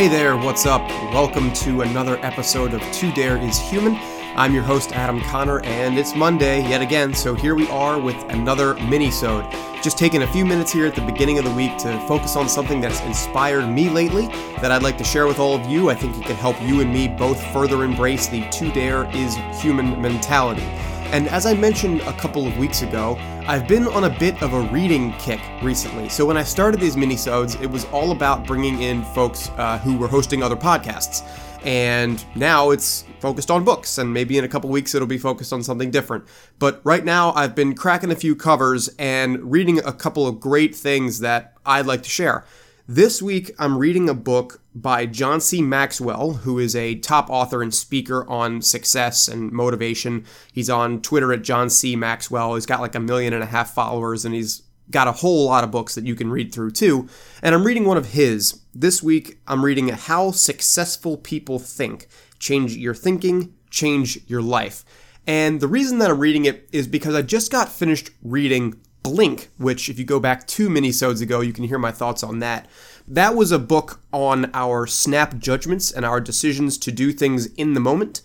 [0.00, 0.88] Hey there, what's up?
[1.12, 3.98] Welcome to another episode of To Dare is Human.
[4.34, 8.16] I'm your host, Adam Connor, and it's Monday yet again, so here we are with
[8.30, 9.44] another mini-sode.
[9.82, 12.48] Just taking a few minutes here at the beginning of the week to focus on
[12.48, 14.28] something that's inspired me lately
[14.62, 15.90] that I'd like to share with all of you.
[15.90, 19.36] I think it can help you and me both further embrace the To Dare is
[19.60, 20.66] Human mentality.
[21.12, 23.16] And as I mentioned a couple of weeks ago,
[23.48, 26.08] I've been on a bit of a reading kick recently.
[26.08, 29.98] So when I started these minisodes, it was all about bringing in folks uh, who
[29.98, 31.26] were hosting other podcasts.
[31.64, 35.52] And now it's focused on books, and maybe in a couple weeks it'll be focused
[35.52, 36.24] on something different.
[36.60, 40.76] But right now, I've been cracking a few covers and reading a couple of great
[40.76, 42.44] things that I'd like to share.
[42.88, 45.62] This week, I'm reading a book by John C.
[45.62, 50.24] Maxwell, who is a top author and speaker on success and motivation.
[50.52, 51.94] He's on Twitter at John C.
[51.94, 52.54] Maxwell.
[52.54, 55.62] He's got like a million and a half followers, and he's got a whole lot
[55.62, 57.08] of books that you can read through too.
[57.42, 58.60] And I'm reading one of his.
[58.74, 64.84] This week, I'm reading How Successful People Think Change Your Thinking, Change Your Life.
[65.26, 69.48] And the reason that I'm reading it is because I just got finished reading Blink,
[69.56, 72.68] which, if you go back two minisodes ago, you can hear my thoughts on that.
[73.08, 77.74] That was a book on our snap judgments and our decisions to do things in
[77.74, 78.22] the moment.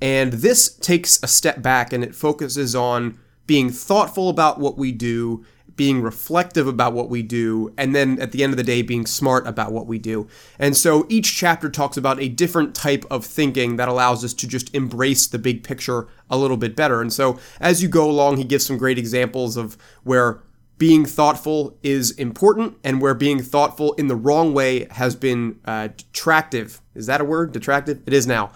[0.00, 4.92] And this takes a step back and it focuses on being thoughtful about what we
[4.92, 5.44] do
[5.78, 9.06] being reflective about what we do, and then at the end of the day, being
[9.06, 10.26] smart about what we do.
[10.58, 14.48] And so each chapter talks about a different type of thinking that allows us to
[14.48, 17.00] just embrace the big picture a little bit better.
[17.00, 20.42] And so as you go along, he gives some great examples of where
[20.78, 25.88] being thoughtful is important and where being thoughtful in the wrong way has been uh,
[25.96, 26.80] detractive.
[26.96, 27.52] Is that a word?
[27.52, 28.02] Detractive?
[28.04, 28.50] It is now.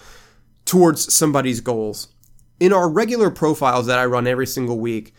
[0.64, 2.08] Towards somebody's goals.
[2.58, 5.14] In our regular profiles that I run every single week,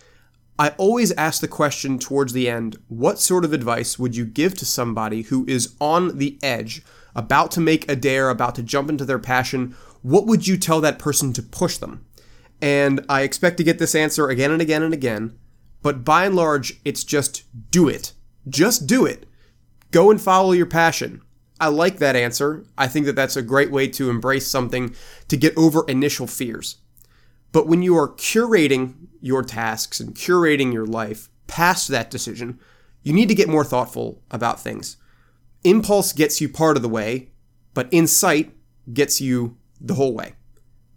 [0.59, 4.53] I always ask the question towards the end what sort of advice would you give
[4.55, 6.83] to somebody who is on the edge,
[7.15, 9.75] about to make a dare, about to jump into their passion?
[10.03, 12.05] What would you tell that person to push them?
[12.61, 15.37] And I expect to get this answer again and again and again,
[15.81, 18.13] but by and large, it's just do it.
[18.47, 19.25] Just do it.
[19.91, 21.21] Go and follow your passion.
[21.59, 22.65] I like that answer.
[22.77, 24.95] I think that that's a great way to embrace something
[25.27, 26.77] to get over initial fears.
[27.53, 32.59] But when you are curating your tasks and curating your life past that decision,
[33.03, 34.97] you need to get more thoughtful about things.
[35.63, 37.29] Impulse gets you part of the way,
[37.73, 38.53] but insight
[38.91, 40.33] gets you the whole way.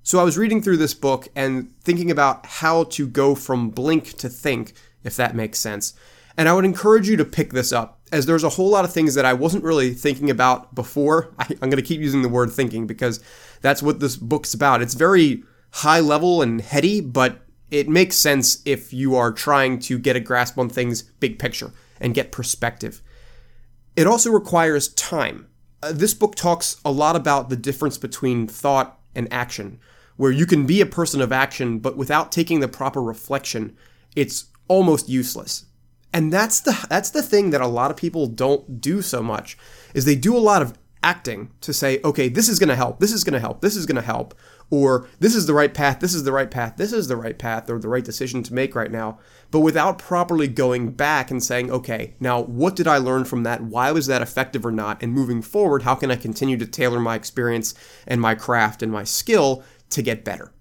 [0.02, 4.16] So I was reading through this book and thinking about how to go from blink
[4.18, 4.72] to think,
[5.04, 5.94] if that makes sense.
[6.38, 8.92] And I would encourage you to pick this up, as there's a whole lot of
[8.92, 11.34] things that I wasn't really thinking about before.
[11.38, 13.22] I, am going to keep using the word thinking because
[13.60, 14.80] that's what this book's about.
[14.80, 15.42] It's very
[15.76, 20.20] high level and heady, but it makes sense if you are trying to get a
[20.20, 21.70] grasp on things big picture
[22.00, 23.02] and get perspective.
[23.94, 25.48] It also requires time.
[25.82, 29.78] Uh, this book talks a lot about the difference between thought and action,
[30.16, 33.76] where you can be a person of action, but without taking the proper reflection,
[34.14, 35.66] it's almost useless.
[36.10, 39.58] And that's the that's the thing that a lot of people don't do so much
[39.92, 42.98] is they do a lot of acting to say, okay, this is going to help,
[42.98, 44.34] this is going to help, this is going to help,
[44.70, 47.38] or this is the right path, this is the right path, this is the right
[47.38, 49.18] path, or the right decision to make right now,
[49.50, 53.62] but without properly going back and saying, okay, now what did I learn from that?
[53.62, 55.02] Why was that effective or not?
[55.02, 57.74] And moving forward, how can I continue to tailor my experience
[58.06, 60.52] and my craft and my skill to get better?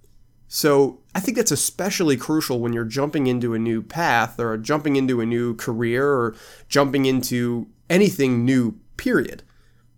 [0.47, 4.95] So I think that's especially crucial when you're jumping into a new path or jumping
[4.95, 6.35] into a new career or
[6.69, 9.43] jumping into anything new, period,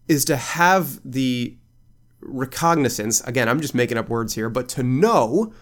[0.07, 1.57] is to have the
[2.21, 5.53] recognizance, again, I'm just making up words here, but to know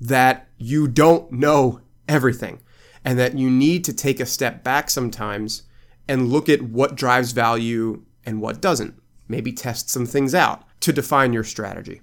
[0.00, 2.60] that you don't know everything
[3.04, 5.62] and that you need to take a step back sometimes
[6.08, 9.00] and look at what drives value and what doesn't.
[9.28, 12.00] Maybe test some things out to define your strategy.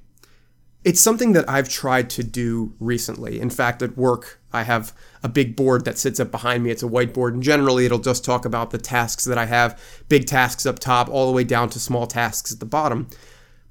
[0.83, 3.39] It's something that I've tried to do recently.
[3.39, 4.93] In fact, at work, I have
[5.23, 6.71] a big board that sits up behind me.
[6.71, 10.25] It's a whiteboard, and generally, it'll just talk about the tasks that I have big
[10.25, 13.07] tasks up top, all the way down to small tasks at the bottom.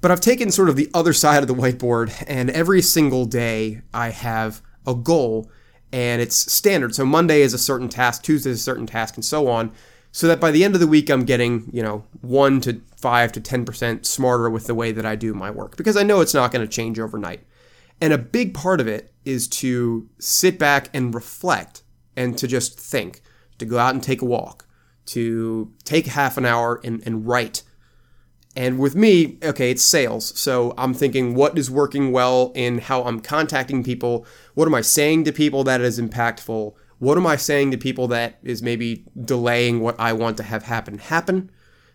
[0.02, 3.82] But I've taken sort of the other side of the whiteboard, and every single day
[3.94, 5.48] I have a goal,
[5.92, 6.92] and it's standard.
[6.92, 9.72] So Monday is a certain task, Tuesday is a certain task, and so on.
[10.10, 13.32] So that by the end of the week, I'm getting, you know, 1 to 5
[13.32, 16.34] to 10% smarter with the way that I do my work because I know it's
[16.34, 17.46] not going to change overnight.
[18.00, 21.82] And a big part of it is to sit back and reflect
[22.16, 23.22] and to just think,
[23.58, 24.66] to go out and take a walk,
[25.06, 27.62] to take half an hour and, and write
[28.54, 30.38] and with me, okay, it's sales.
[30.38, 34.26] So I'm thinking what is working well in how I'm contacting people.
[34.54, 36.74] What am I saying to people that is impactful?
[36.98, 40.64] What am I saying to people that is maybe delaying what I want to have
[40.64, 41.50] happen happen?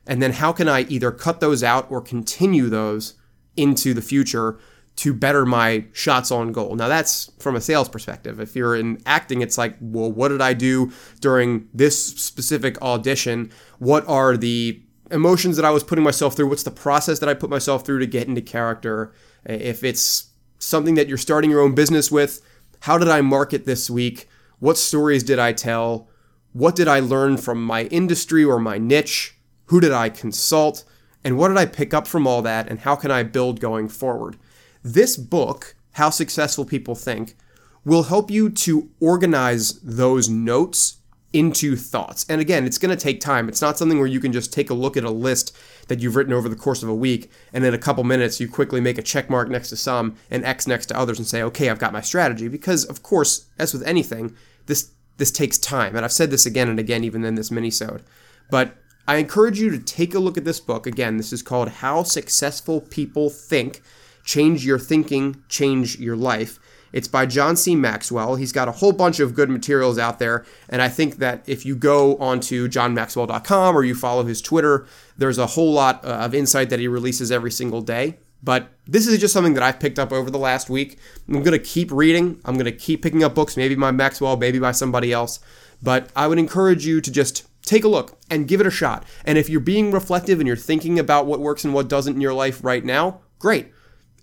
[0.05, 3.13] And then how can I either cut those out or continue those
[3.55, 4.59] into the future
[4.97, 6.75] to better my shots on goal.
[6.75, 8.39] Now that's from a sales perspective.
[8.39, 13.51] If you're in acting, it's like, well, what did I do during this specific audition?
[13.77, 14.81] What are the
[15.11, 16.49] emotions that I was putting myself through?
[16.49, 19.13] What's the process that I put myself through to get into character?
[19.45, 22.41] If it's something that you're starting your own business with,
[22.81, 24.27] how did I market this week?
[24.59, 26.09] What stories did I tell?
[26.53, 29.37] What did I learn from my industry or my niche?
[29.65, 30.83] Who did I consult?
[31.23, 32.67] And what did I pick up from all that?
[32.69, 34.37] And how can I build going forward?
[34.83, 37.35] This book, How Successful People Think,
[37.83, 40.96] will help you to organize those notes
[41.33, 42.25] into thoughts.
[42.29, 43.49] And again, it's going to take time.
[43.49, 45.55] It's not something where you can just take a look at a list
[45.87, 48.47] that you've written over the course of a week and in a couple minutes you
[48.47, 51.41] quickly make a check mark next to some and X next to others and say,
[51.43, 54.35] "Okay, I've got my strategy." Because of course, as with anything,
[54.67, 55.95] this this takes time.
[55.95, 58.01] And I've said this again and again even in this minisode.
[58.49, 58.75] But
[59.07, 60.85] I encourage you to take a look at this book.
[60.85, 63.81] Again, this is called How Successful People Think
[64.23, 66.59] Change Your Thinking, Change Your Life.
[66.93, 67.75] It's by John C.
[67.75, 68.35] Maxwell.
[68.35, 70.45] He's got a whole bunch of good materials out there.
[70.69, 74.85] And I think that if you go onto johnmaxwell.com or you follow his Twitter,
[75.17, 78.17] there's a whole lot uh, of insight that he releases every single day.
[78.43, 80.99] But this is just something that I've picked up over the last week.
[81.27, 82.39] I'm going to keep reading.
[82.45, 85.39] I'm going to keep picking up books, maybe by Maxwell, maybe by somebody else.
[85.81, 89.05] But I would encourage you to just take a look and give it a shot.
[89.25, 92.21] And if you're being reflective and you're thinking about what works and what doesn't in
[92.21, 93.71] your life right now, great.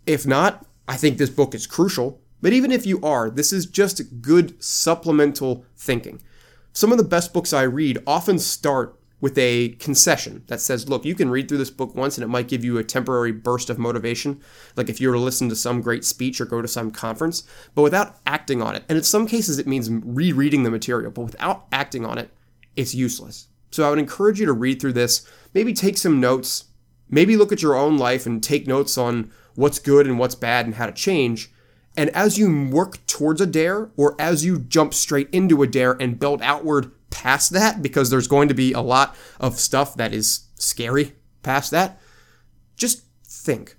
[0.06, 2.20] If not, I think this book is crucial.
[2.44, 6.20] But even if you are, this is just good supplemental thinking.
[6.74, 11.06] Some of the best books I read often start with a concession that says, look,
[11.06, 13.70] you can read through this book once and it might give you a temporary burst
[13.70, 14.42] of motivation,
[14.76, 17.44] like if you were to listen to some great speech or go to some conference,
[17.74, 18.84] but without acting on it.
[18.90, 22.28] And in some cases, it means rereading the material, but without acting on it,
[22.76, 23.48] it's useless.
[23.70, 26.64] So I would encourage you to read through this, maybe take some notes,
[27.08, 30.66] maybe look at your own life and take notes on what's good and what's bad
[30.66, 31.50] and how to change.
[31.96, 35.92] And as you work towards a dare, or as you jump straight into a dare
[35.92, 40.12] and build outward past that, because there's going to be a lot of stuff that
[40.12, 42.00] is scary past that,
[42.76, 43.76] just think.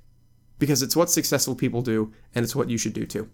[0.58, 3.30] Because it's what successful people do, and it's what you should do too.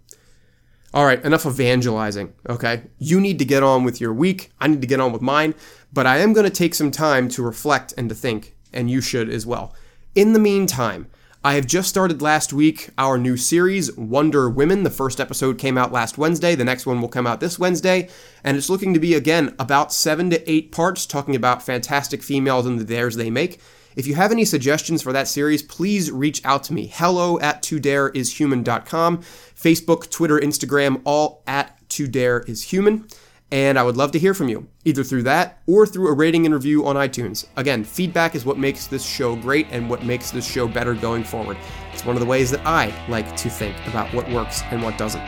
[0.93, 2.83] All right, enough evangelizing, okay?
[2.97, 4.51] You need to get on with your week.
[4.59, 5.53] I need to get on with mine,
[5.93, 8.99] but I am going to take some time to reflect and to think, and you
[8.99, 9.73] should as well.
[10.15, 11.07] In the meantime,
[11.43, 14.83] I have just started last week our new series, Wonder Women.
[14.83, 16.53] The first episode came out last Wednesday.
[16.53, 18.09] The next one will come out this Wednesday.
[18.43, 22.67] And it's looking to be, again, about seven to eight parts, talking about fantastic females
[22.67, 23.59] and the dares they make.
[23.95, 26.85] If you have any suggestions for that series, please reach out to me.
[26.85, 29.17] Hello at todareishuman.com.
[29.17, 33.11] Facebook, Twitter, Instagram, all at todareishuman
[33.51, 36.45] and I would love to hear from you, either through that or through a rating
[36.45, 37.47] and review on iTunes.
[37.57, 41.23] Again, feedback is what makes this show great and what makes this show better going
[41.23, 41.57] forward.
[41.93, 44.97] It's one of the ways that I like to think about what works and what
[44.97, 45.23] doesn't.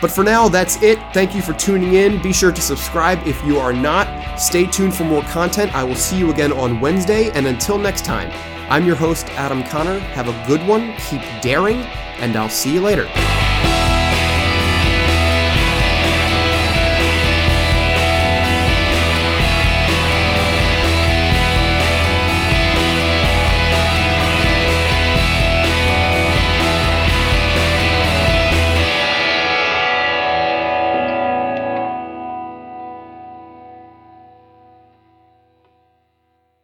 [0.00, 0.98] But for now, that's it.
[1.14, 2.20] Thank you for tuning in.
[2.20, 4.36] Be sure to subscribe if you are not.
[4.38, 5.74] Stay tuned for more content.
[5.74, 8.30] I will see you again on Wednesday, and until next time,
[8.70, 9.98] I'm your host, Adam Connor.
[9.98, 11.76] Have a good one, keep daring,
[12.20, 13.43] and I'll see you later.